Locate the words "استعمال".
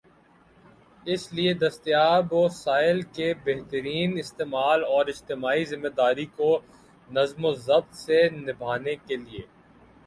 4.19-4.83